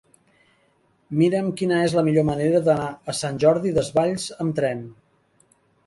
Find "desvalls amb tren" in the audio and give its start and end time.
3.79-4.87